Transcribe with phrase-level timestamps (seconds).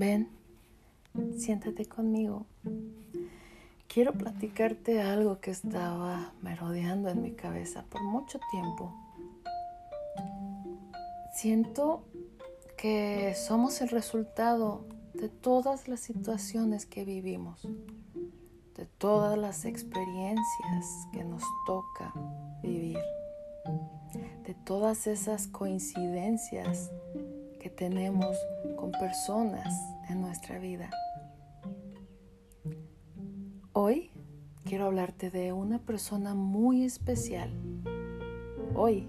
[0.00, 0.30] Ven,
[1.36, 2.46] siéntate conmigo.
[3.86, 8.94] Quiero platicarte algo que estaba merodeando en mi cabeza por mucho tiempo.
[11.34, 12.06] Siento
[12.78, 17.68] que somos el resultado de todas las situaciones que vivimos,
[18.76, 22.14] de todas las experiencias que nos toca
[22.62, 22.96] vivir,
[24.46, 26.90] de todas esas coincidencias
[27.60, 28.34] que tenemos
[28.80, 30.88] con personas en nuestra vida.
[33.74, 34.10] Hoy
[34.64, 37.50] quiero hablarte de una persona muy especial.
[38.74, 39.06] Hoy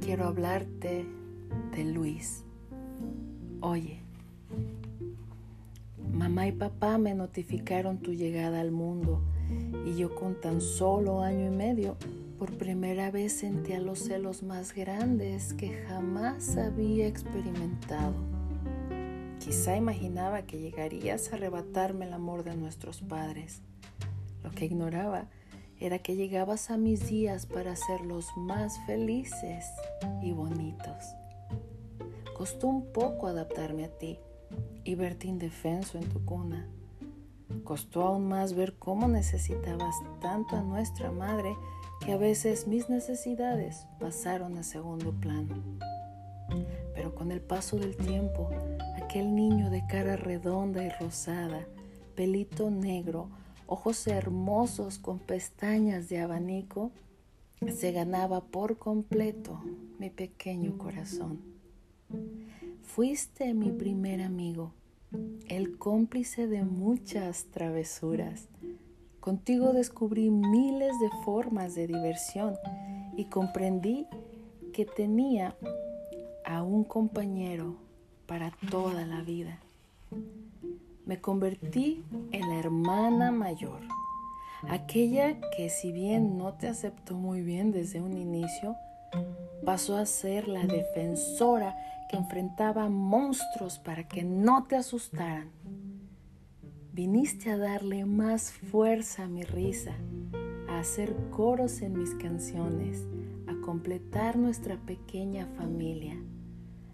[0.00, 1.06] quiero hablarte
[1.76, 2.44] de Luis.
[3.60, 4.00] Oye,
[6.12, 9.22] mamá y papá me notificaron tu llegada al mundo
[9.84, 11.96] y yo con tan solo año y medio
[12.36, 18.35] por primera vez sentía los celos más grandes que jamás había experimentado.
[19.46, 23.62] Quizá imaginaba que llegarías a arrebatarme el amor de nuestros padres.
[24.42, 25.26] Lo que ignoraba
[25.78, 29.66] era que llegabas a mis días para hacerlos más felices
[30.20, 31.14] y bonitos.
[32.36, 34.18] Costó un poco adaptarme a ti
[34.82, 36.66] y verte indefenso en tu cuna.
[37.62, 41.54] Costó aún más ver cómo necesitabas tanto a nuestra madre
[42.04, 45.54] que a veces mis necesidades pasaron a segundo plano.
[46.94, 48.50] Pero con el paso del tiempo,
[49.02, 51.66] aquel niño de cara redonda y rosada,
[52.14, 53.28] pelito negro,
[53.66, 56.90] ojos hermosos con pestañas de abanico,
[57.68, 59.60] se ganaba por completo
[59.98, 61.40] mi pequeño corazón.
[62.82, 64.72] Fuiste mi primer amigo,
[65.48, 68.48] el cómplice de muchas travesuras
[69.26, 72.54] Contigo descubrí miles de formas de diversión
[73.16, 74.06] y comprendí
[74.72, 75.56] que tenía
[76.46, 77.76] a un compañero
[78.26, 79.60] para toda la vida.
[81.04, 82.02] Me convertí
[82.32, 83.82] en la hermana mayor,
[84.70, 88.76] aquella que si bien no te aceptó muy bien desde un inicio,
[89.66, 91.76] pasó a ser la defensora
[92.08, 95.50] que enfrentaba monstruos para que no te asustaran
[96.96, 99.92] Viniste a darle más fuerza a mi risa,
[100.66, 103.04] a hacer coros en mis canciones,
[103.66, 106.16] completar nuestra pequeña familia,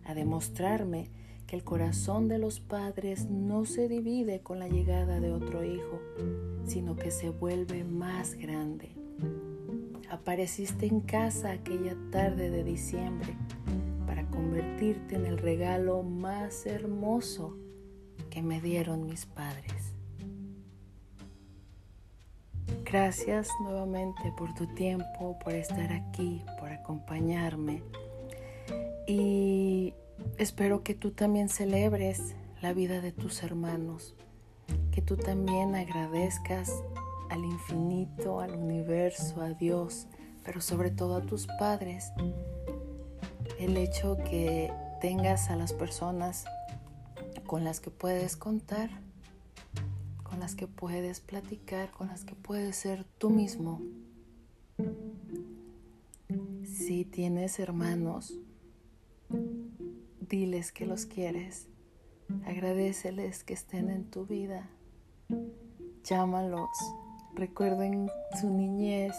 [0.04, 1.10] a demostrarme
[1.46, 6.00] que el corazón de los padres no se divide con la llegada de otro hijo,
[6.64, 8.96] sino que se vuelve más grande.
[10.08, 13.36] Apareciste en casa aquella tarde de diciembre
[14.06, 17.54] para convertirte en el regalo más hermoso
[18.30, 19.91] que me dieron mis padres.
[22.84, 27.82] Gracias nuevamente por tu tiempo, por estar aquí, por acompañarme.
[29.06, 29.94] Y
[30.38, 34.14] espero que tú también celebres la vida de tus hermanos,
[34.90, 36.72] que tú también agradezcas
[37.30, 40.06] al infinito, al universo, a Dios,
[40.44, 42.12] pero sobre todo a tus padres,
[43.58, 46.44] el hecho que tengas a las personas
[47.46, 48.90] con las que puedes contar
[50.32, 53.82] con las que puedes platicar, con las que puedes ser tú mismo.
[56.64, 58.38] Si tienes hermanos,
[60.20, 61.68] diles que los quieres,
[62.46, 64.70] agradeceles que estén en tu vida,
[66.02, 66.70] llámalos,
[67.34, 68.08] recuerden
[68.40, 69.14] su niñez,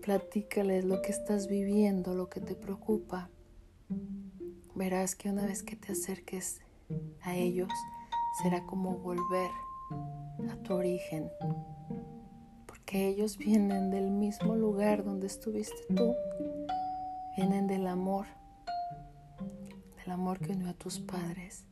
[0.00, 3.28] platícales lo que estás viviendo, lo que te preocupa.
[4.74, 6.62] Verás que una vez que te acerques
[7.20, 7.68] a ellos,
[8.42, 9.50] será como volver
[10.50, 11.30] a tu origen,
[12.66, 16.14] porque ellos vienen del mismo lugar donde estuviste tú,
[17.36, 18.26] vienen del amor,
[19.96, 21.64] del amor que unió a tus padres.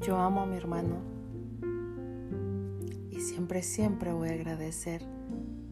[0.00, 0.96] Yo amo a mi hermano
[3.10, 5.02] y siempre, siempre voy a agradecer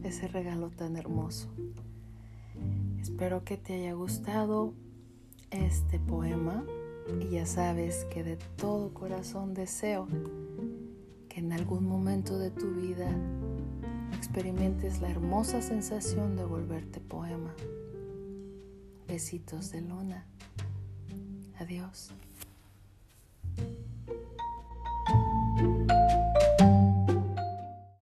[0.05, 1.49] ese regalo tan hermoso.
[3.01, 4.73] Espero que te haya gustado
[5.51, 6.65] este poema
[7.21, 10.07] y ya sabes que de todo corazón deseo
[11.29, 13.11] que en algún momento de tu vida
[14.17, 17.55] experimentes la hermosa sensación de volverte poema.
[19.09, 20.27] Besitos de luna.
[21.59, 22.11] Adiós.